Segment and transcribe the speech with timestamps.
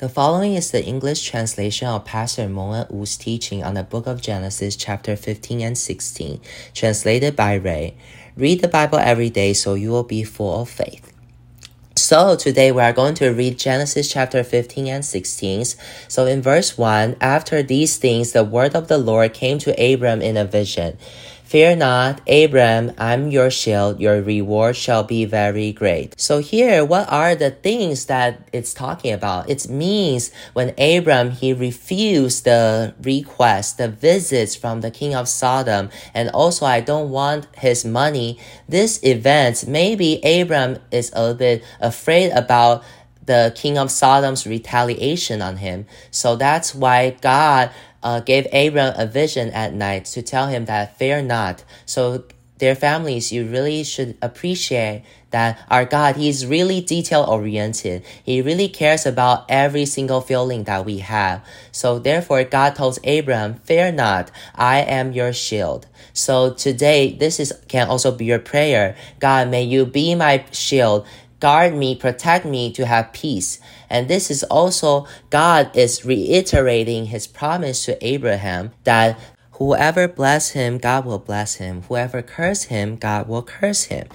[0.00, 4.22] The following is the English translation of Pastor Moen Wu's teaching on the book of
[4.22, 6.40] Genesis, chapter 15 and 16,
[6.72, 7.98] translated by Ray.
[8.34, 11.12] Read the Bible every day so you will be full of faith.
[11.96, 15.66] So today we are going to read Genesis chapter 15 and 16.
[16.08, 20.22] So in verse 1, after these things, the word of the Lord came to Abram
[20.22, 20.96] in a vision.
[21.50, 26.14] Fear not, Abram, I'm your shield, your reward shall be very great.
[26.16, 29.50] So here, what are the things that it's talking about?
[29.50, 35.90] It means when Abram, he refused the request, the visits from the king of Sodom,
[36.14, 38.38] and also I don't want his money.
[38.68, 42.84] This event, maybe Abram is a little bit afraid about
[43.26, 45.86] the king of Sodom's retaliation on him.
[46.12, 47.70] So that's why God
[48.02, 51.64] uh, gave Abram a vision at night to tell him that fear not.
[51.86, 52.24] So
[52.58, 58.04] their families, you really should appreciate that our God, He's really detail oriented.
[58.22, 61.44] He really cares about every single feeling that we have.
[61.72, 65.86] So therefore, God told Abram, fear not, I am your shield.
[66.12, 68.96] So today, this is, can also be your prayer.
[69.20, 71.06] God, may you be my shield
[71.40, 73.58] guard me, protect me to have peace.
[73.88, 79.18] And this is also God is reiterating his promise to Abraham that
[79.52, 81.82] whoever bless him, God will bless him.
[81.82, 84.06] Whoever curse him, God will curse him.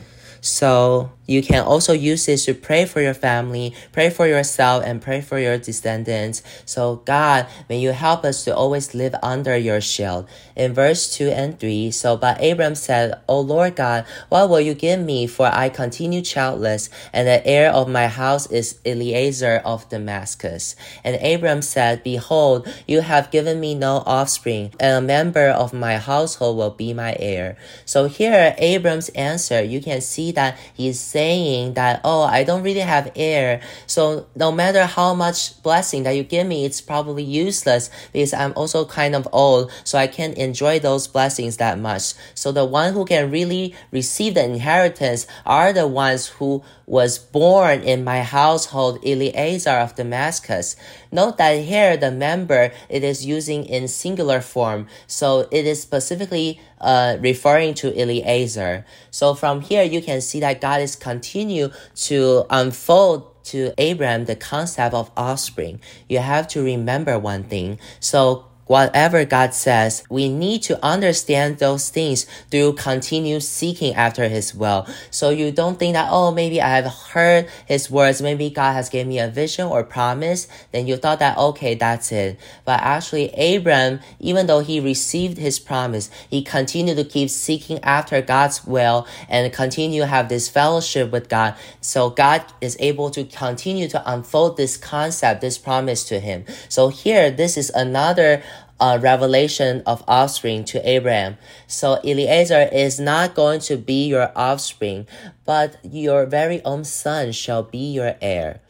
[0.41, 5.01] So you can also use this to pray for your family, pray for yourself, and
[5.01, 6.43] pray for your descendants.
[6.65, 10.27] So God, may you help us to always live under your shield.
[10.55, 14.73] In verse 2 and 3, so but Abram said, O Lord God, what will you
[14.73, 15.27] give me?
[15.27, 20.75] For I continue childless, and the heir of my house is Eliezer of Damascus.
[21.03, 25.97] And Abram said, Behold, you have given me no offspring, and a member of my
[25.97, 27.57] household will be my heir.
[27.85, 32.81] So here, Abram's answer, you can see that he's saying that, oh, I don't really
[32.81, 33.61] have heir.
[33.87, 38.51] So no matter how much blessing that you give me, it's probably useless because I'm
[38.57, 39.71] also kind of old.
[39.85, 42.15] So I can't enjoy those blessings that much.
[42.33, 47.81] So the one who can really receive the inheritance are the ones who was born
[47.81, 50.75] in my household, Eliezer of Damascus.
[51.11, 56.59] Note that here the member it is using in singular form, so it is specifically
[56.79, 58.85] uh, referring to Eliezer.
[59.11, 64.35] So from here you can see that God is continue to unfold to Abraham the
[64.35, 65.79] concept of offspring.
[66.09, 67.79] You have to remember one thing.
[67.99, 74.53] So whatever God says, we need to understand those things through continued seeking after His
[74.55, 74.87] will.
[75.11, 78.89] So you don't think that, oh, maybe I have heard His words, maybe God has
[78.89, 82.39] given me a vision or promise, then you thought that, okay, that's it.
[82.65, 88.21] But actually, Abram, even though he received his promise, he continued to keep seeking after
[88.21, 91.55] God's will and continue to have this fellowship with God.
[91.81, 96.45] So God is able to continue to unfold this concept, this promise to him.
[96.69, 98.41] So here, this is another
[98.79, 101.37] uh, revelation of offspring to Abraham.
[101.67, 105.07] So Eliezer is not going to be your offspring,
[105.45, 108.61] but your very own son shall be your heir.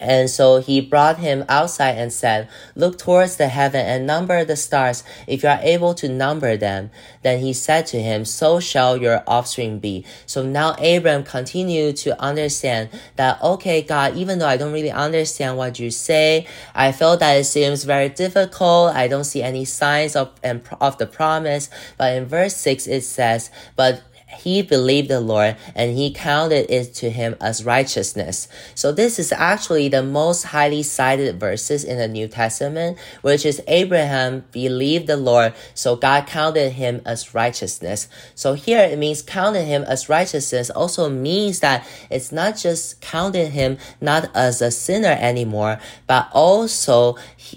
[0.00, 4.56] And so he brought him outside and said, Look towards the heaven and number the
[4.56, 6.90] stars, if you are able to number them.
[7.22, 10.04] Then he said to him, So shall your offspring be.
[10.26, 15.58] So now Abram continued to understand that, okay, God, even though I don't really understand
[15.58, 18.94] what you say, I feel that it seems very difficult.
[18.94, 20.30] I don't see any signs of,
[20.80, 21.68] of the promise.
[21.98, 24.02] But in verse 6, it says, But
[24.38, 28.48] he believed the Lord and he counted it to him as righteousness.
[28.74, 33.60] So this is actually the most highly cited verses in the New Testament, which is
[33.66, 38.08] Abraham believed the Lord, so God counted him as righteousness.
[38.34, 43.50] So here it means counted him as righteousness also means that it's not just counted
[43.50, 47.16] him not as a sinner anymore, but also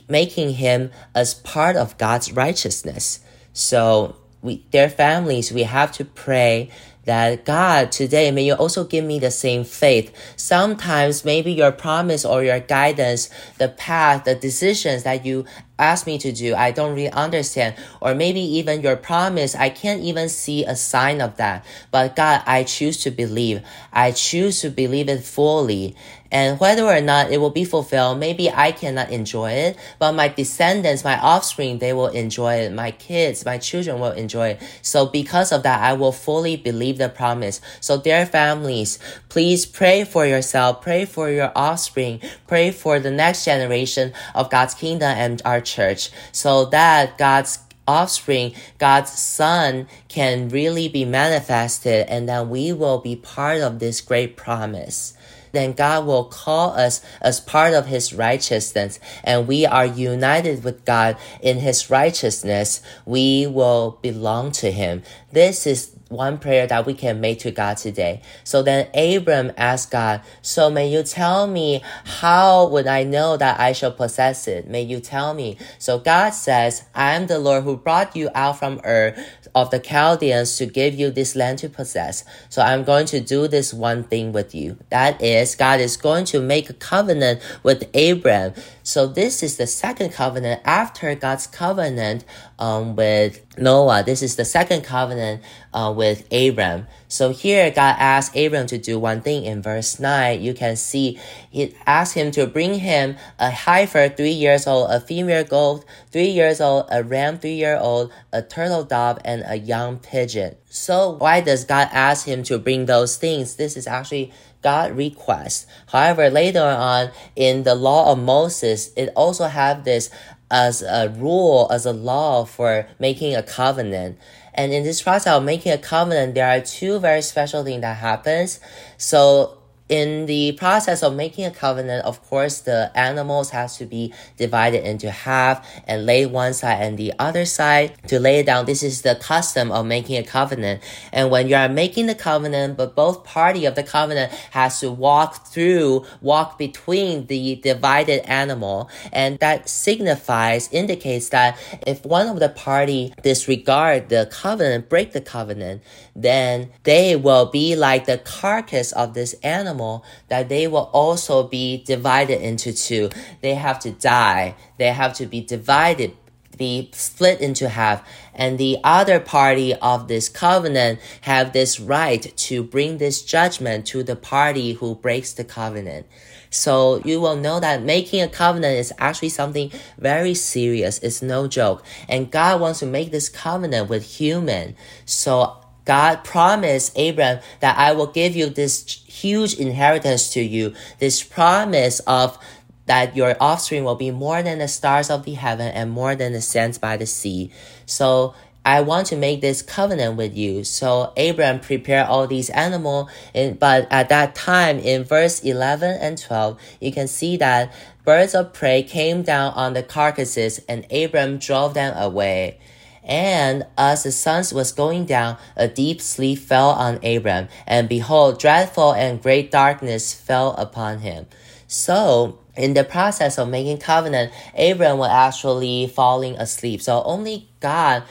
[0.09, 3.19] making him as part of God's righteousness.
[3.53, 6.69] So we, their families, we have to pray
[7.05, 10.13] that God, today, may you also give me the same faith.
[10.37, 15.45] Sometimes maybe your promise or your guidance, the path, the decisions that you
[15.77, 17.75] ask me to do, I don't really understand.
[17.99, 21.65] Or maybe even your promise, I can't even see a sign of that.
[21.91, 23.61] But God, I choose to believe.
[23.91, 25.95] I choose to believe it fully.
[26.33, 30.29] And whether or not it will be fulfilled, maybe I cannot enjoy it, but my
[30.29, 32.73] descendants, my offspring, they will enjoy it.
[32.73, 34.61] My kids, my children will enjoy it.
[34.81, 37.61] So because of that, I will fully believe the promise.
[37.79, 38.97] So dear families,
[39.29, 44.73] please pray for yourself, pray for your offspring, pray for the next generation of God's
[44.73, 52.27] kingdom and our church so that God's offspring, God's son can really be manifested and
[52.29, 55.13] that we will be part of this great promise.
[55.53, 60.83] Then God will call us as part of his righteousness and we are united with
[60.83, 62.81] God in his righteousness.
[63.05, 65.03] We will belong to him.
[65.31, 68.21] This is one prayer that we can make to God today.
[68.43, 73.59] So then Abram asked God, So may you tell me how would I know that
[73.59, 74.67] I shall possess it?
[74.67, 75.57] May you tell me.
[75.79, 79.15] So God says, I am the Lord who brought you out from Ur
[79.55, 82.23] of the Chaldeans to give you this land to possess.
[82.49, 84.77] So I'm going to do this one thing with you.
[84.89, 88.53] That is, God is going to make a covenant with Abram.
[88.83, 92.25] So this is the second covenant after God's covenant
[92.59, 94.03] um, with Noah.
[94.05, 95.41] This is the second covenant
[95.73, 96.87] uh, with Abram.
[97.07, 100.41] So here God asked Abram to do one thing in verse 9.
[100.41, 101.17] You can see
[101.49, 106.29] he asked him to bring him a heifer three years old, a female goat three
[106.29, 110.55] years old, a ram three year old, a turtle dove, and a young pigeon.
[110.65, 113.55] So why does God ask him to bring those things?
[113.55, 114.33] This is actually
[114.63, 115.67] God request.
[115.87, 120.09] However, later on in the law of Moses, it also have this
[120.49, 124.17] as a rule, as a law for making a covenant.
[124.53, 127.97] And in this process of making a covenant, there are two very special things that
[127.97, 128.59] happens.
[128.97, 129.57] So
[129.93, 134.83] in the process of making a covenant, of course, the animals has to be divided
[134.83, 138.65] into half and lay one side and the other side to lay it down.
[138.65, 140.81] This is the custom of making a covenant.
[141.11, 144.89] And when you are making the covenant, but both party of the covenant has to
[144.91, 148.89] walk through, walk between the divided animal.
[149.11, 151.55] And that signifies, indicates that
[151.85, 155.83] if one of the party disregard the covenant, break the covenant,
[156.15, 159.82] then they will be like the carcass of this animal
[160.29, 163.09] that they will also be divided into two.
[163.41, 164.55] They have to die.
[164.77, 166.15] They have to be divided
[166.57, 168.07] be split into half.
[168.33, 174.03] And the other party of this covenant have this right to bring this judgment to
[174.03, 176.07] the party who breaks the covenant.
[176.49, 180.99] So you will know that making a covenant is actually something very serious.
[180.99, 181.83] It's no joke.
[182.07, 184.75] And god wants to make this covenant with human.
[185.05, 191.23] So God promised Abraham that I will give you this huge inheritance to you, this
[191.23, 192.37] promise of
[192.85, 196.33] that your offspring will be more than the stars of the heaven and more than
[196.33, 197.51] the sands by the sea.
[197.85, 198.33] So
[198.65, 200.63] I want to make this covenant with you.
[200.63, 206.59] So Abraham prepared all these animals, but at that time in verse 11 and 12,
[206.79, 207.73] you can see that
[208.05, 212.59] birds of prey came down on the carcasses and Abraham drove them away.
[213.03, 218.39] And as the sun was going down, a deep sleep fell on Abram, and behold,
[218.39, 221.27] dreadful and great darkness fell upon him.
[221.67, 226.81] So, in the process of making covenant, Abram was actually falling asleep.
[226.81, 228.03] So only God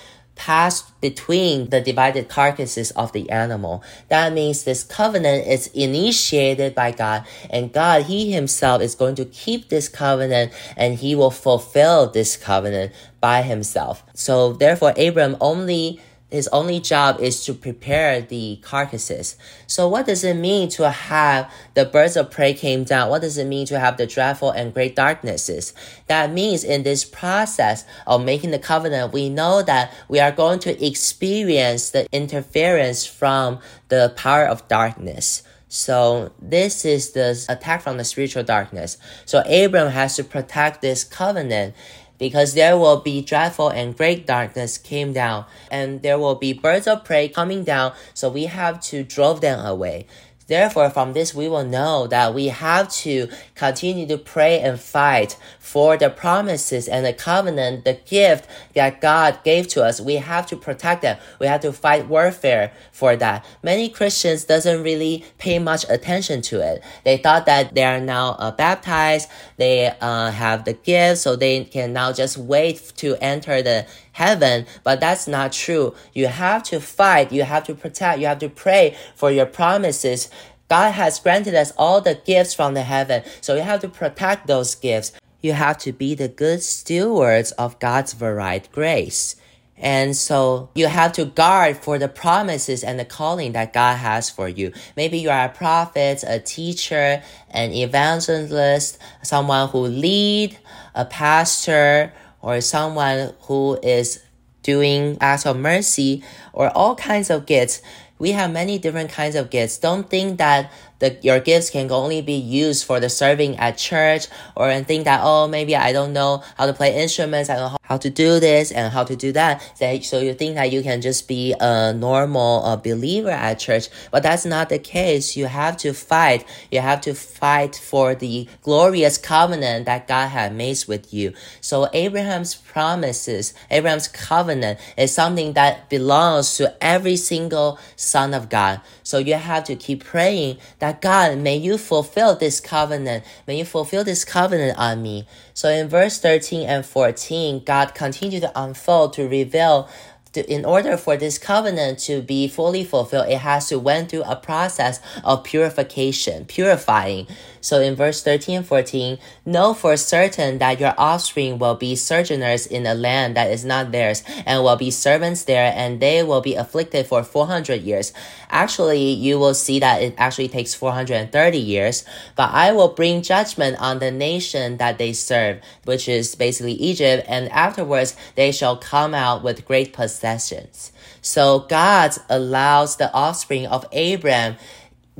[0.43, 3.81] passed between the divided carcasses of the animal.
[4.09, 9.25] That means this covenant is initiated by God and God, He Himself is going to
[9.25, 12.91] keep this covenant and He will fulfill this covenant
[13.21, 14.03] by Himself.
[14.15, 16.01] So therefore, Abram only
[16.33, 19.37] his only job is to prepare the carcasses.
[19.67, 23.11] So what does it mean to have the birds of prey came down?
[23.11, 25.75] What does it mean to have the dreadful and great darknesses?
[26.07, 30.59] That means in this process of making the covenant, we know that we are going
[30.61, 35.43] to experience the interference from the power of darkness.
[35.69, 38.99] So this is the attack from the spiritual darkness.
[39.25, 41.75] So Abram has to protect this covenant
[42.23, 46.87] because there will be dreadful and great darkness came down, and there will be birds
[46.87, 50.07] of prey coming down, so we have to drove them away.
[50.53, 55.39] Therefore, from this, we will know that we have to continue to pray and fight
[55.59, 59.99] for the promises and the covenant, the gift that God gave to us.
[59.99, 61.17] We have to protect them.
[61.39, 63.47] We have to fight warfare for that.
[63.63, 66.83] Many Christians doesn't really pay much attention to it.
[67.05, 69.31] They thought that they are now uh, baptized.
[69.57, 74.67] They uh, have the gift, so they can now just wait to enter the heaven,
[74.85, 75.95] but that's not true.
[76.13, 80.31] You have to fight, you have to protect, you have to pray for your promises.
[80.69, 84.47] God has granted us all the gifts from the heaven, so you have to protect
[84.47, 85.13] those gifts.
[85.41, 89.37] You have to be the good stewards of God's varied grace.
[89.77, 94.31] And so you have to guard for the promises and the calling that God has
[94.31, 94.73] for you.
[94.97, 100.57] Maybe you are a prophet, a teacher, an evangelist, someone who lead,
[100.95, 102.13] a pastor,
[102.43, 104.23] or someone who is
[104.63, 106.23] doing acts of mercy
[106.53, 107.83] or all kinds of gifts.
[108.19, 109.79] We have many different kinds of gifts.
[109.79, 110.71] Don't think that
[111.03, 115.05] the, your gifts can only be used for the serving at church or and think
[115.05, 117.51] that, oh, maybe I don't know how to play instruments.
[117.51, 119.61] I don't know how to do this and how to do that.
[120.05, 124.23] So you think that you can just be a normal uh, believer at church, but
[124.23, 125.37] that's not the case.
[125.37, 126.45] You have to fight.
[126.71, 131.35] You have to fight for the glorious covenant that God had made with you.
[131.61, 138.81] So Abraham's promises, Abraham's covenant is something that belongs to every single son of God.
[139.03, 143.25] So you have to keep praying that God, may you fulfill this covenant.
[143.47, 145.27] May you fulfill this covenant on me.
[145.55, 149.89] So in verse 13 and 14, God continued to unfold to reveal
[150.35, 154.37] in order for this covenant to be fully fulfilled, it has to went through a
[154.37, 157.27] process of purification, purifying.
[157.63, 162.67] So in verse 13 and 14, know for certain that your offspring will be sojourners
[162.67, 166.41] in a land that is not theirs, and will be servants there, and they will
[166.41, 168.13] be afflicted for 400 years.
[168.51, 172.05] Actually, you will see that it actually takes 430 years,
[172.35, 177.25] but I will bring judgment on the nation that they serve, which is basically Egypt,
[177.29, 180.91] and afterwards they shall come out with great possessions.
[181.21, 184.57] So God allows the offspring of Abraham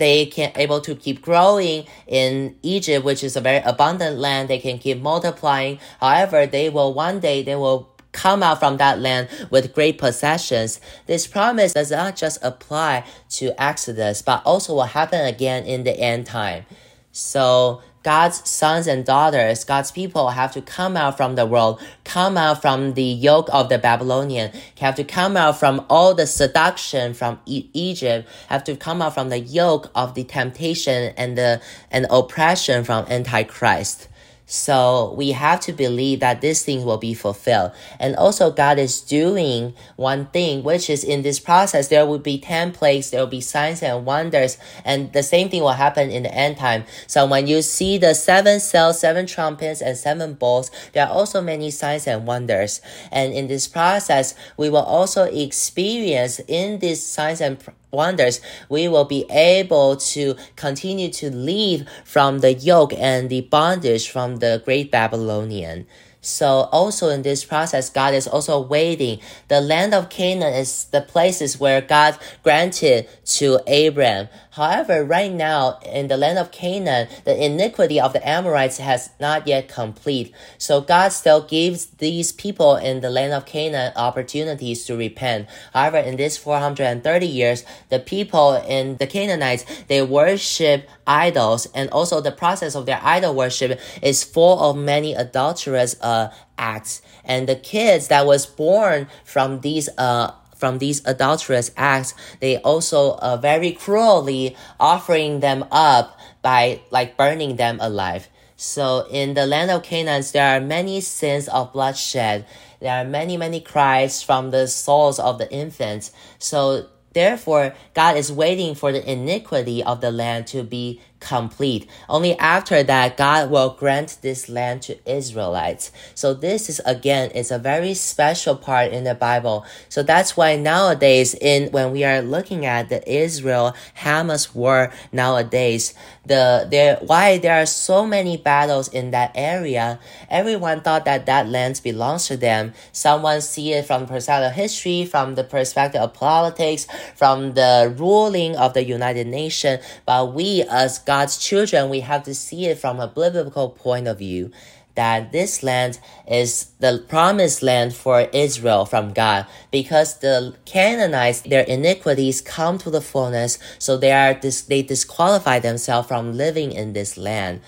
[0.03, 4.51] they can able to keep growing in Egypt, which is a very abundant land.
[4.51, 5.79] They can keep multiplying.
[6.01, 10.81] However, they will one day they will come out from that land with great possessions.
[11.07, 13.05] This promise does not just apply
[13.39, 16.67] to Exodus, but also will happen again in the end time.
[17.13, 22.37] So God's sons and daughters, God's people have to come out from the world, come
[22.37, 27.15] out from the yoke of the Babylonian, have to come out from all the seduction
[27.15, 31.61] from e- Egypt, have to come out from the yoke of the temptation and the
[31.91, 34.09] and oppression from Antichrist.
[34.47, 37.73] So we have to believe that this thing will be fulfilled.
[37.99, 42.39] And also God is doing one thing, which is in this process, there will be
[42.39, 46.25] 10 plagues, there will be signs and wonders, and the same thing will happen in
[46.25, 46.85] the end time.
[47.07, 51.41] So when you see the seven seals, seven trumpets, and seven bowls, there are also
[51.41, 52.81] many signs and wonders.
[53.11, 57.59] And in this process, we will also experience in these signs and
[57.93, 64.09] wonders, we will be able to continue to leave from the yoke and the bondage
[64.09, 65.87] from the great Babylonian.
[66.23, 69.21] So also in this process, God is also waiting.
[69.49, 74.29] The land of Canaan is the places where God granted to Abraham.
[74.53, 79.47] However, right now in the land of Canaan, the iniquity of the Amorites has not
[79.47, 80.35] yet complete.
[80.59, 85.49] So God still gives these people in the land of Canaan opportunities to repent.
[85.73, 92.21] However, in this 430 years, the people in the Canaanites, they worship idols and also
[92.21, 97.57] the process of their idol worship is full of many adulterous uh, acts and the
[97.57, 100.31] kids that was born from these uh
[100.63, 107.57] from these adulterous acts they also uh, very cruelly offering them up by like burning
[107.57, 108.29] them alive.
[108.55, 112.47] So in the land of Canaan there are many sins of bloodshed.
[112.79, 116.13] There are many many cries from the souls of the infants.
[116.39, 121.89] So Therefore, God is waiting for the iniquity of the land to be complete.
[122.09, 125.93] Only after that, God will grant this land to Israelites.
[126.15, 129.65] So this is again, it's a very special part in the Bible.
[129.89, 135.95] So that's why nowadays, in when we are looking at the Israel Hamas war nowadays,
[136.27, 139.99] the there why there are so many battles in that area.
[140.29, 142.73] Everyone thought that that land belongs to them.
[142.93, 147.95] Someone see it from the perspective of history, from the perspective of politics, from the
[147.97, 149.83] ruling of the United Nations.
[150.05, 154.17] But we as God's children, we have to see it from a biblical point of
[154.19, 154.51] view
[154.95, 161.65] that this land is the promised land for Israel from God because the Canaanites, their
[161.65, 166.95] iniquities come to the fullness, so they are dis- they disqualify themselves from living in
[166.95, 167.61] this land.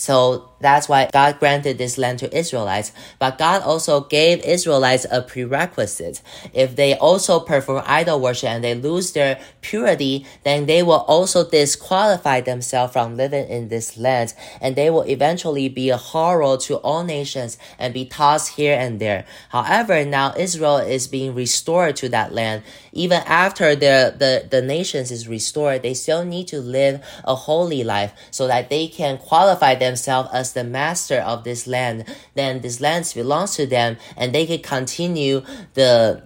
[0.00, 2.92] So that's why God granted this land to Israelites.
[3.18, 6.22] But God also gave Israelites a prerequisite.
[6.54, 11.46] If they also perform idol worship and they lose their purity, then they will also
[11.48, 14.32] disqualify themselves from living in this land.
[14.62, 19.00] And they will eventually be a horror to all nations and be tossed here and
[19.00, 19.26] there.
[19.50, 22.62] However, now Israel is being restored to that land.
[22.92, 27.84] Even after the, the, the nations is restored, they still need to live a holy
[27.84, 32.04] life so that they can qualify them themselves as the master of this land,
[32.34, 35.42] then this land belongs to them and they can continue
[35.74, 36.22] the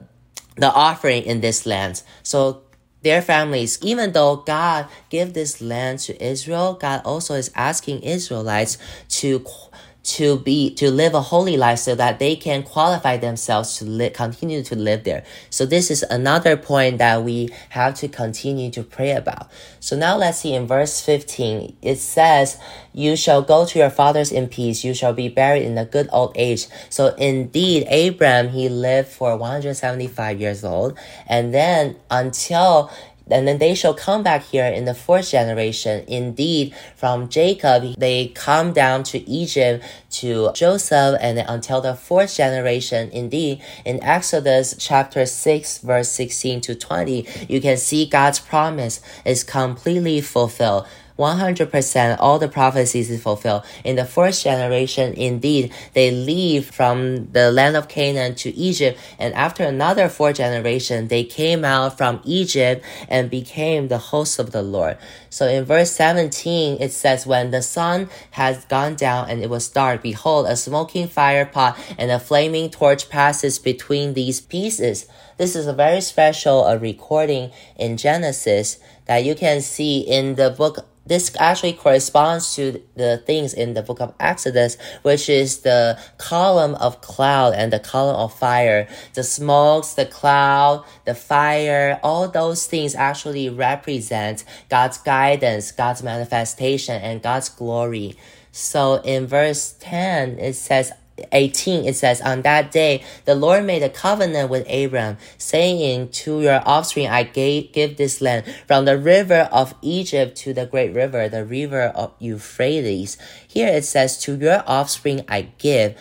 [0.56, 2.02] the offering in this land.
[2.23, 2.62] So
[3.02, 8.78] their families, even though God gave this land to Israel, God also is asking Israelites
[9.21, 9.44] to
[10.04, 14.11] to be to live a holy life so that they can qualify themselves to li-
[14.11, 15.25] continue to live there.
[15.49, 19.50] So this is another point that we have to continue to pray about.
[19.80, 22.58] So now let's see in verse 15 it says
[22.92, 24.84] you shall go to your fathers in peace.
[24.84, 26.66] You shall be buried in a good old age.
[26.90, 30.99] So indeed abraham he lived for 175 years old.
[31.26, 32.90] And then until
[33.31, 36.04] and then they shall come back here in the fourth generation.
[36.07, 43.11] Indeed, from Jacob, they come down to Egypt to Joseph and until the fourth generation.
[43.11, 49.43] Indeed, in Exodus chapter 6, verse 16 to 20, you can see God's promise is
[49.43, 50.87] completely fulfilled.
[51.18, 53.64] 100% all the prophecies is fulfilled.
[53.85, 58.99] In the first generation, indeed, they leave from the land of Canaan to Egypt.
[59.18, 64.50] And after another four generation, they came out from Egypt and became the host of
[64.50, 64.99] the Lord.
[65.30, 69.68] So in verse 17, it says, When the sun has gone down and it was
[69.68, 75.06] dark, behold, a smoking fire pot and a flaming torch passes between these pieces.
[75.37, 80.50] This is a very special uh, recording in Genesis that you can see in the
[80.50, 85.99] book this actually corresponds to the things in the book of Exodus, which is the
[86.18, 88.88] column of cloud and the column of fire.
[89.12, 97.00] The smokes, the cloud, the fire, all those things actually represent God's guidance, God's manifestation,
[97.02, 98.16] and God's glory.
[98.52, 100.92] So in verse 10, it says,
[101.33, 106.40] 18, it says, On that day, the Lord made a covenant with Abram, saying, To
[106.40, 110.94] your offspring I gave, give this land, from the river of Egypt to the great
[110.94, 113.16] river, the river of Euphrates.
[113.47, 115.97] Here it says, To your offspring I give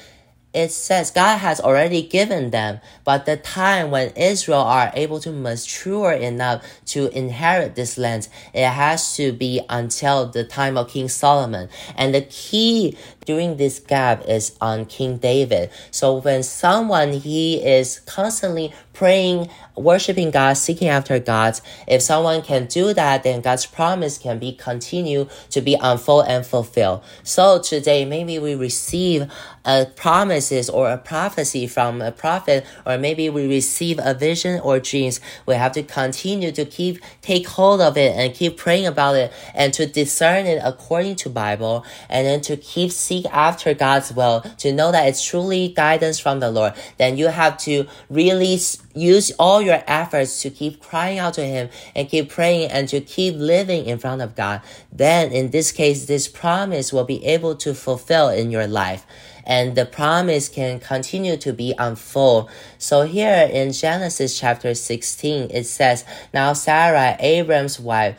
[0.54, 5.32] it says God has already given them, but the time when Israel are able to
[5.32, 11.10] mature enough to inherit this land, it has to be until the time of King
[11.10, 11.70] Solomon.
[11.96, 15.70] And the key during this gap is on King David.
[15.92, 22.68] So when someone he is constantly praying, worshiping God, seeking after God, if someone can
[22.68, 27.04] do that, then God's promise can be continued to be unfold and fulfilled.
[27.24, 29.32] So today maybe we receive
[29.66, 34.80] a promises or a prophecy from a prophet, or maybe we receive a vision or
[34.80, 35.22] dreams.
[35.46, 39.32] We have to continue to keep take hold of it and keep praying about it
[39.54, 44.42] and to discern it according to Bible and then to keep seek after God's will
[44.58, 48.58] to know that it's truly guidance from the Lord, then you have to really
[48.96, 53.02] use all your efforts to keep crying out to Him and keep praying and to
[53.02, 54.62] keep living in front of God.
[54.92, 59.06] Then in this case, this promise will be able to fulfill in your life
[59.46, 62.50] and the promise can continue to be unfold.
[62.78, 68.16] So here in Genesis chapter 16, it says, Now Sarah, Abram's wife,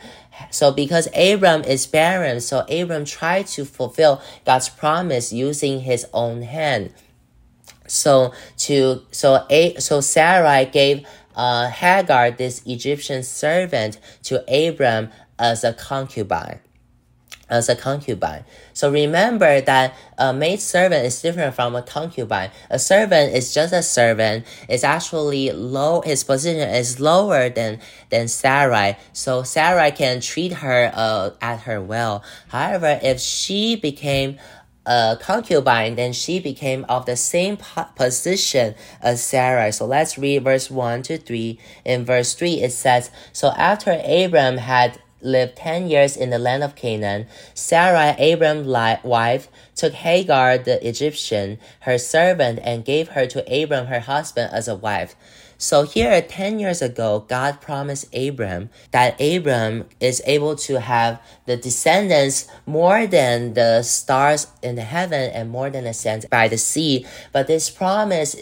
[0.49, 6.41] so because Abram is barren, so Abram tried to fulfill God's promise using his own
[6.41, 6.93] hand.
[7.87, 15.63] So to so a so Sarai gave uh, Hagar, this Egyptian servant, to Abram as
[15.63, 16.59] a concubine
[17.49, 18.43] as a concubine.
[18.73, 22.51] So remember that a maid servant is different from a concubine.
[22.69, 24.45] A servant is just a servant.
[24.67, 26.01] It's actually low.
[26.01, 27.79] His position is lower than
[28.09, 28.97] than Sarai.
[29.13, 32.23] So Sarai can treat her uh, at her will.
[32.47, 34.37] However, if she became
[34.85, 37.57] a concubine, then she became of the same
[37.95, 39.71] position as Sarah.
[39.71, 41.59] So let's read verse 1 to 3.
[41.85, 46.63] In verse 3, it says, So after Abram had lived ten years in the land
[46.63, 48.67] of Canaan, Sarah, Abram's
[49.03, 54.67] wife, took Hagar the Egyptian, her servant, and gave her to Abram her husband as
[54.67, 55.15] a wife.
[55.57, 61.55] So here, 10 years ago, God promised Abram that Abram is able to have the
[61.55, 66.57] descendants more than the stars in the heaven and more than the sands by the
[66.57, 67.05] sea.
[67.31, 68.35] But this promise,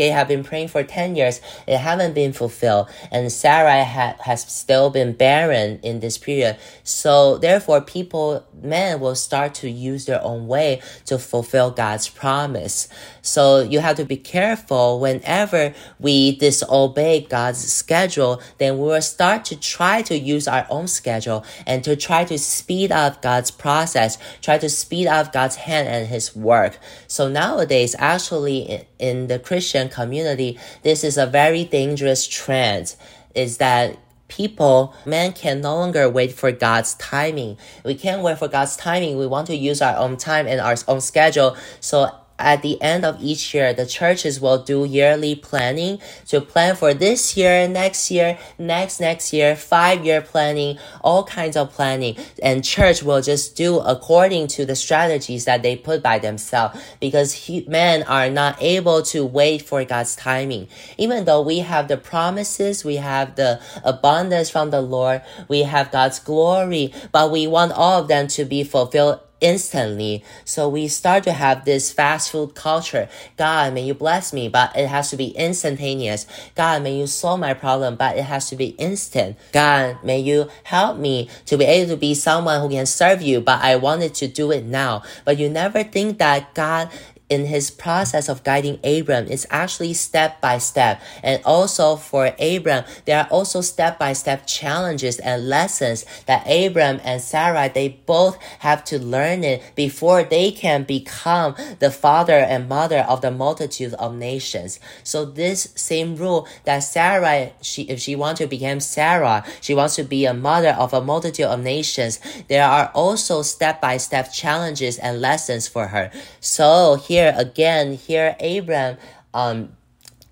[0.00, 1.42] they have been praying for 10 years.
[1.66, 2.88] It haven't been fulfilled.
[3.10, 6.56] And Sarah ha- has still been barren in this period.
[6.84, 12.88] So therefore, people, men will start to use their own way to fulfill God's promise.
[13.22, 19.44] So you have to be careful whenever we disobey God's schedule, then we will start
[19.46, 24.18] to try to use our own schedule and to try to speed up God's process,
[24.40, 26.78] try to speed up God's hand and his work.
[27.06, 32.94] So nowadays, actually in the Christian community, this is a very dangerous trend
[33.34, 37.58] is that people, man can no longer wait for God's timing.
[37.84, 39.18] We can't wait for God's timing.
[39.18, 41.56] We want to use our own time and our own schedule.
[41.80, 46.76] So at the end of each year, the churches will do yearly planning to plan
[46.76, 52.16] for this year, next year, next, next year, five year planning, all kinds of planning.
[52.42, 57.32] And church will just do according to the strategies that they put by themselves because
[57.32, 60.68] he, men are not able to wait for God's timing.
[60.98, 65.90] Even though we have the promises, we have the abundance from the Lord, we have
[65.90, 70.24] God's glory, but we want all of them to be fulfilled instantly.
[70.44, 73.08] So we start to have this fast food culture.
[73.36, 76.26] God, may you bless me, but it has to be instantaneous.
[76.54, 79.36] God, may you solve my problem, but it has to be instant.
[79.52, 83.40] God, may you help me to be able to be someone who can serve you,
[83.40, 85.02] but I wanted to do it now.
[85.24, 86.90] But you never think that God
[87.30, 91.00] in his process of guiding Abram, it's actually step by step.
[91.22, 97.00] And also for Abram, there are also step by step challenges and lessons that Abram
[97.04, 102.68] and Sarah, they both have to learn it before they can become the father and
[102.68, 104.80] mother of the multitude of nations.
[105.04, 109.94] So this same rule that Sarah, she, if she wants to become Sarah, she wants
[109.96, 114.32] to be a mother of a multitude of nations, there are also step by step
[114.32, 116.10] challenges and lessons for her.
[116.40, 118.96] So here here again, here Abram,
[119.34, 119.76] um,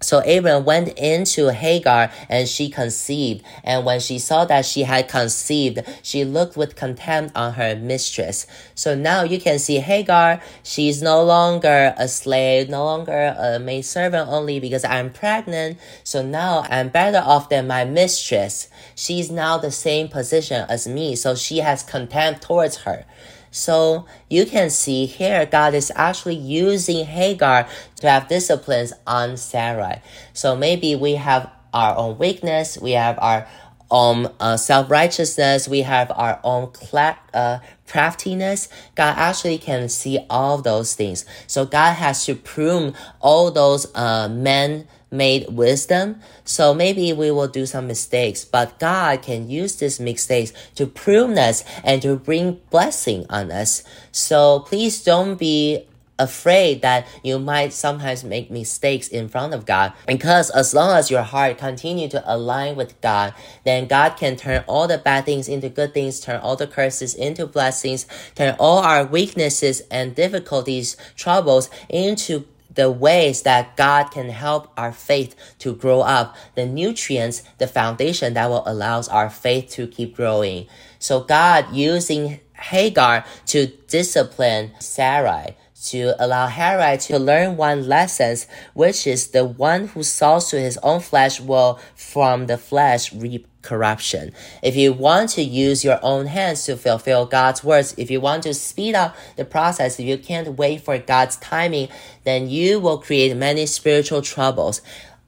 [0.01, 3.45] so Abram went into Hagar and she conceived.
[3.65, 8.47] And when she saw that she had conceived, she looked with contempt on her mistress.
[8.77, 13.83] So now you can see Hagar, she's no longer a slave, no longer a maid
[13.83, 15.79] servant only because I'm pregnant.
[16.05, 18.69] So now I'm better off than my mistress.
[18.95, 21.17] She's now the same position as me.
[21.17, 23.05] So she has contempt towards her.
[23.51, 30.03] So you can see here, God is actually using Hagar to have disciplines on Sarai.
[30.33, 33.47] So maybe we have our own weakness, we have our
[33.91, 38.69] own uh, self righteousness, we have our own cla- uh, craftiness.
[38.95, 41.25] God actually can see all those things.
[41.47, 46.21] So God has to prune all those uh, men made wisdom.
[46.45, 51.39] So maybe we will do some mistakes, but God can use these mistakes to prune
[51.39, 53.83] us and to bring blessing on us.
[54.13, 55.87] So please don't be
[56.19, 61.11] afraid that you might sometimes make mistakes in front of God because as long as
[61.11, 65.49] your heart continue to align with God then God can turn all the bad things
[65.49, 70.97] into good things turn all the curses into blessings turn all our weaknesses and difficulties
[71.15, 72.45] troubles into
[72.79, 78.35] the ways that God can help our faith to grow up, the nutrients, the foundation
[78.35, 80.69] that will allow our faith to keep growing.
[81.01, 88.37] So God using Hagar to discipline Sarai to allow Harai to learn one lesson,
[88.75, 93.47] which is the one who sows to his own flesh will from the flesh reap
[93.63, 94.33] corruption.
[94.63, 98.45] If you want to use your own hands to fulfill God's words, if you want
[98.45, 101.89] to speed up the process, if you can't wait for God's timing,
[102.25, 104.81] then you will create many spiritual troubles.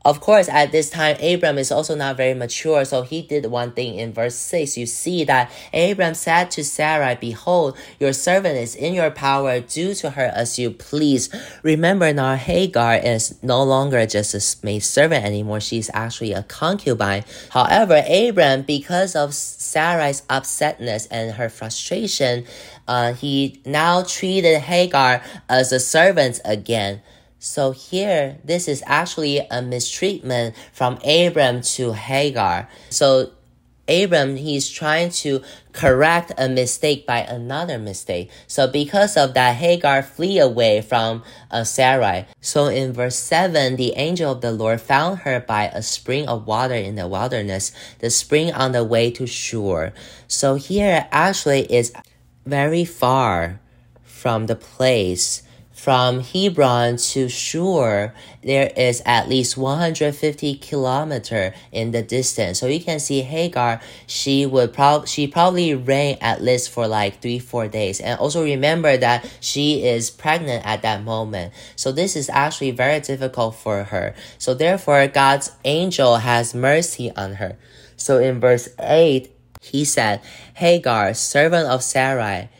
[0.02, 3.72] Of course, at this time, Abram is also not very mature, so he did one
[3.72, 4.78] thing in verse 6.
[4.78, 9.92] You see that Abram said to Sarah, Behold, your servant is in your power, do
[9.96, 11.28] to her as you please.
[11.62, 17.24] Remember now, Hagar is no longer just a maid servant anymore, she's actually a concubine.
[17.50, 22.46] However, Abram, because of Sarah's upsetness and her frustration,
[22.88, 27.02] uh, he now treated Hagar as a servant again.
[27.42, 32.68] So here, this is actually a mistreatment from Abram to Hagar.
[32.90, 33.30] So
[33.88, 35.40] Abram, he's trying to
[35.72, 38.30] correct a mistake by another mistake.
[38.46, 42.26] So because of that, Hagar flee away from uh, Sarai.
[42.42, 46.46] So in verse 7, the angel of the Lord found her by a spring of
[46.46, 49.94] water in the wilderness, the spring on the way to Shur.
[50.28, 51.90] So here actually is
[52.44, 53.60] very far
[54.04, 55.42] from the place
[55.80, 58.12] from Hebron to Shur,
[58.42, 62.60] there is at least 150 kilometer in the distance.
[62.60, 67.22] So you can see Hagar, she would probably she probably ran at least for like
[67.22, 67.98] three four days.
[67.98, 71.54] And also remember that she is pregnant at that moment.
[71.76, 74.14] So this is actually very difficult for her.
[74.36, 77.56] So therefore, God's angel has mercy on her.
[77.96, 80.20] So in verse eight, he said,
[80.52, 82.50] Hagar, servant of Sarai.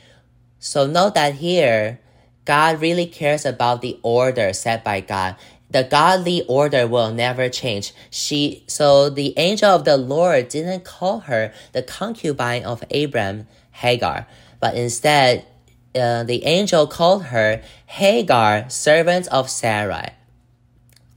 [0.59, 2.01] So note that here
[2.45, 5.37] God really cares about the order set by God.
[5.71, 7.93] The godly order will never change.
[8.11, 14.27] She, so the angel of the Lord didn't call her the concubine of Abram, Hagar,
[14.59, 15.47] but instead,
[15.95, 20.11] uh, the angel called her Hagar, servant of Sarai.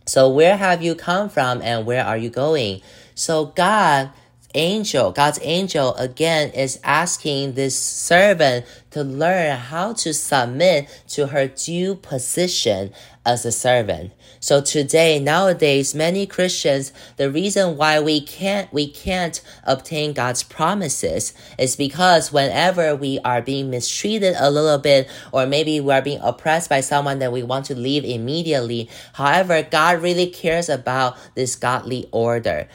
[0.06, 2.82] So where have you come from and where are you going?
[3.16, 4.12] So God
[4.54, 11.48] angel, God's angel again is asking this servant to learn how to submit to her
[11.48, 12.92] due position
[13.26, 14.12] as a servant.
[14.40, 21.34] So today, nowadays, many Christians, the reason why we can't, we can't obtain God's promises
[21.58, 26.20] is because whenever we are being mistreated a little bit, or maybe we are being
[26.22, 28.90] oppressed by someone that we want to leave immediately.
[29.14, 32.68] However, God really cares about this godly order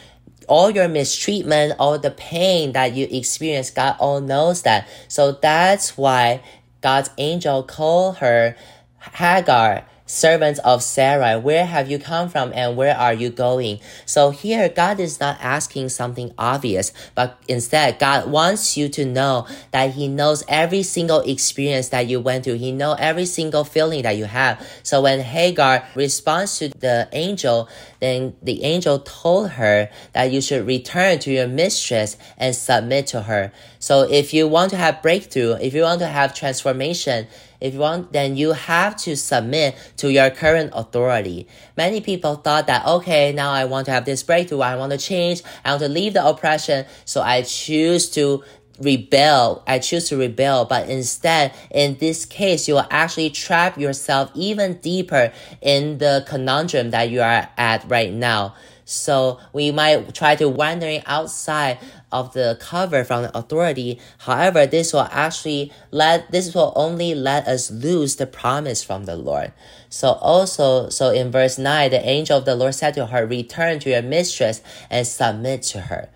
[0.49, 4.89] all your mistreatment, all the pain that you experience, God all knows that.
[5.09, 6.43] So that's why
[6.81, 8.57] God's angel called her
[8.99, 13.79] Hagar servants of Sarai, where have you come from and where are you going?
[14.07, 19.47] So here, God is not asking something obvious, but instead, God wants you to know
[19.71, 22.55] that He knows every single experience that you went through.
[22.55, 24.67] He knows every single feeling that you have.
[24.83, 27.69] So when Hagar responds to the angel,
[28.01, 33.23] then the angel told her that you should return to your mistress and submit to
[33.23, 33.53] her.
[33.89, 37.27] So if you want to have breakthrough, if you want to have transformation,
[37.59, 41.49] if you want, then you have to submit to your current authority.
[41.75, 44.61] Many people thought that, okay, now I want to have this breakthrough.
[44.61, 45.43] I want to change.
[45.65, 46.85] I want to leave the oppression.
[47.07, 48.45] So I choose to
[48.79, 49.65] rebel.
[49.67, 50.67] I choose to rebel.
[50.67, 56.91] But instead, in this case, you will actually trap yourself even deeper in the conundrum
[56.91, 58.55] that you are at right now.
[58.91, 61.77] So we might try to wandering outside
[62.11, 64.01] of the cover from the authority.
[64.17, 69.15] However, this will actually let, this will only let us lose the promise from the
[69.15, 69.53] Lord.
[69.91, 73.79] So also, so in verse 9, the angel of the Lord said to her, return
[73.81, 76.09] to your mistress and submit to her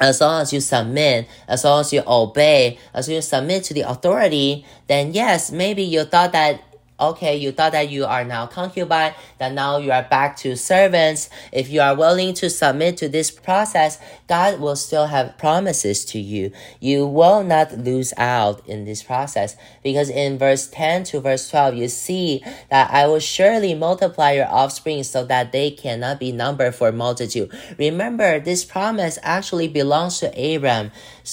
[0.00, 3.80] as long as you submit, as long as you obey, as you submit to the
[3.80, 6.62] authority, then yes, maybe you thought that
[7.00, 11.30] okay, you thought that you are now concubine, that now you are back to servants.
[11.52, 16.18] If you are willing to submit to this process, God will still have promises to
[16.18, 16.52] you.
[16.80, 21.74] You will not lose out in this process because in verse 10 to verse 12,
[21.74, 26.74] you see that I will surely multiply your offspring so that they cannot be numbered
[26.74, 27.50] for multitude.
[27.78, 30.90] Remember, this promise actually belongs to Abram.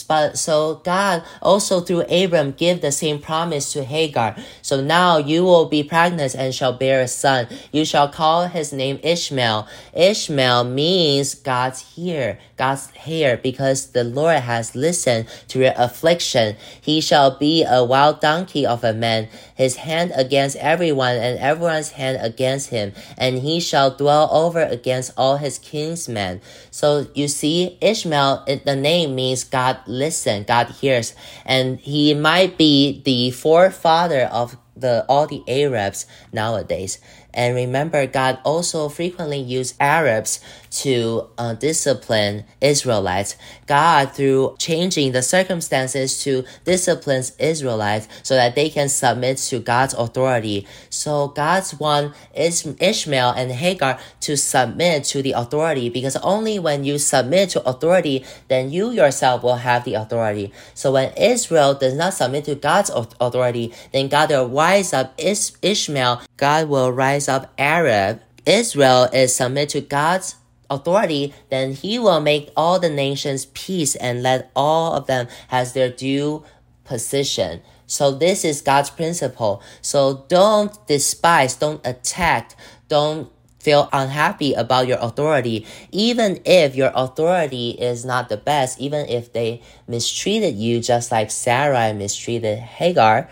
[0.08, 4.36] But so God also through Abram give the same promise to Hagar.
[4.62, 7.47] So now you will be pregnant and shall bear a son.
[7.71, 9.69] You shall call his name Ishmael.
[9.93, 16.57] Ishmael means God's ear, God's hair, because the Lord has listened to your affliction.
[16.81, 21.91] He shall be a wild donkey of a man, his hand against everyone and everyone's
[21.91, 26.41] hand against him, and he shall dwell over against all his kinsmen.
[26.71, 31.15] So you see, Ishmael, the name means God listen, God hears,
[31.45, 36.99] and he might be the forefather of the all the Arabs nowadays.
[37.33, 40.39] And remember, God also frequently used Arabs
[40.75, 43.38] to uh, discipline Israelites.
[43.65, 49.93] God, through changing the circumstances to discipline Israelites so that they can submit to God's
[49.93, 50.67] authority.
[50.89, 56.83] So God's want is Ishmael and Hagar to submit to the authority because only when
[56.83, 60.51] you submit to authority, then you yourself will have the authority.
[60.73, 66.21] So when Israel does not submit to God's authority, then God will rise up Ishmael.
[66.38, 70.35] God will rise up Arab, Israel is submit to God's
[70.69, 75.73] authority, then he will make all the nations peace and let all of them has
[75.73, 76.43] their due
[76.84, 77.62] position.
[77.88, 79.62] So this is God's principle.
[79.82, 82.56] So don't despise, don't attack,
[82.88, 89.10] don't feel unhappy about your authority, even if your authority is not the best, even
[89.10, 93.28] if they mistreated you just like Sarai mistreated Hagar.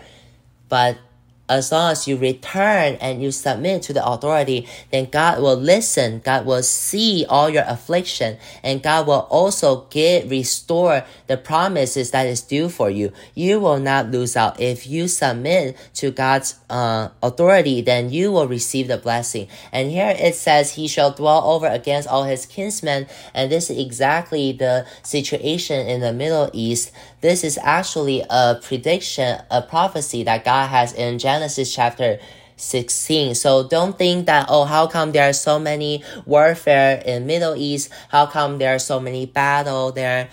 [0.68, 0.98] But
[1.48, 6.20] as long as you return and you submit to the authority, then God will listen.
[6.24, 12.26] God will see all your affliction and God will also get, restore the promises that
[12.26, 13.12] is due for you.
[13.34, 14.58] You will not lose out.
[14.58, 19.48] If you submit to God's uh, authority, then you will receive the blessing.
[19.70, 23.06] And here it says, he shall dwell over against all his kinsmen.
[23.34, 26.90] And this is exactly the situation in the Middle East.
[27.24, 32.18] This is actually a prediction, a prophecy that God has in Genesis chapter
[32.58, 33.34] 16.
[33.34, 37.88] So don't think that, oh, how come there are so many warfare in Middle East?
[38.10, 40.28] How come there are so many battle there?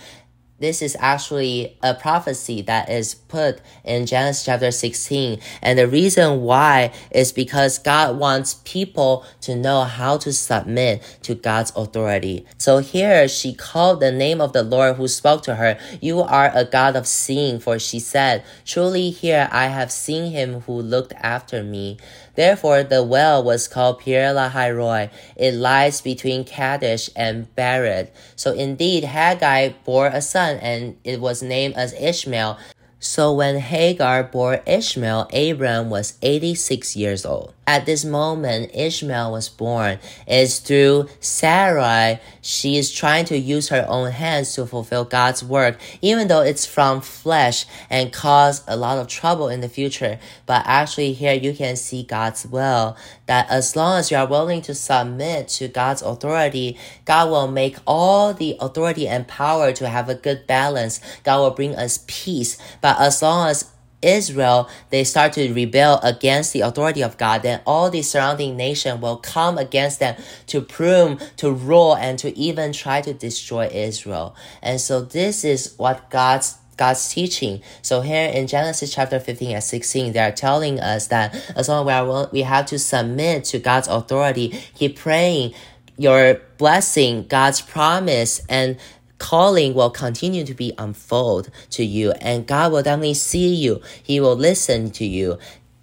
[0.62, 5.40] This is actually a prophecy that is put in Genesis chapter 16.
[5.60, 11.34] And the reason why is because God wants people to know how to submit to
[11.34, 12.46] God's authority.
[12.60, 15.80] So here she called the name of the Lord who spoke to her.
[16.00, 20.62] You are a God of seeing, for she said, Truly here I have seen him
[20.62, 21.98] who looked after me.
[22.42, 28.10] Therefore, the well was called Beer Lahai It lies between Kadesh and Bered.
[28.36, 32.58] So indeed, Hagar bore a son, and it was named as Ishmael.
[33.00, 37.54] So when Hagar bore Ishmael, Abram was 86 years old.
[37.68, 40.00] At this moment, Ishmael was born.
[40.26, 42.20] It's through Sarai.
[42.42, 46.66] She is trying to use her own hands to fulfill God's work, even though it's
[46.66, 50.20] from flesh and cause a lot of trouble in the future.
[50.48, 52.98] But actually here you can see God's will
[53.28, 57.78] that as long as you are willing to submit to God's authority, God will make
[57.86, 61.00] all the authority and power to have a good balance.
[61.24, 62.58] God will bring us peace.
[62.82, 63.72] But as long as
[64.02, 69.02] Israel, they start to rebel against the authority of God, then all the surrounding nation
[69.02, 70.16] will come against them
[70.48, 74.36] to prune, to rule, and to even try to destroy Israel.
[74.62, 77.62] And so this is what God's God's teaching.
[77.84, 81.88] So here in Genesis chapter 15 and 16, they are telling us that as long
[81.88, 85.54] as we are we have to submit to God's authority, keep praying
[85.98, 88.78] your blessing, God's promise, and
[89.22, 93.80] calling will continue to be unfold to you and God will definitely see you.
[94.02, 95.38] He will listen to you.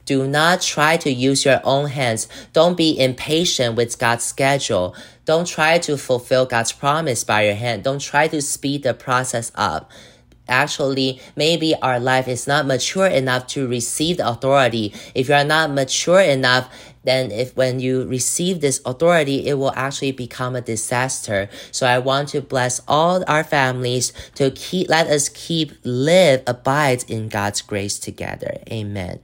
[0.04, 2.26] Do not try to use your own hands.
[2.52, 4.96] Don't be impatient with God's schedule.
[5.24, 7.84] Don't try to fulfill God's promise by your hand.
[7.84, 9.88] Don't try to speed the process up
[10.48, 14.94] actually maybe our life is not mature enough to receive the authority.
[15.14, 16.70] If you are not mature enough,
[17.04, 21.48] then if when you receive this authority, it will actually become a disaster.
[21.72, 27.04] So I want to bless all our families to keep, let us keep, live, abide
[27.10, 28.58] in God's grace together.
[28.70, 29.20] Amen.